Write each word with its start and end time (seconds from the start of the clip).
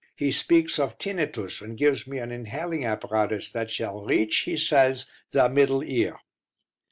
He 0.15 0.31
speaks 0.31 0.79
of 0.79 0.97
tinnitus, 0.97 1.61
and 1.61 1.77
gives 1.77 2.07
me 2.07 2.17
an 2.17 2.31
inhaling 2.31 2.83
apparatus 2.83 3.51
that 3.51 3.69
shall 3.69 4.03
reach, 4.03 4.39
he 4.47 4.57
says, 4.57 5.05
the 5.31 5.47
middle 5.47 5.83
ear. 5.83 6.17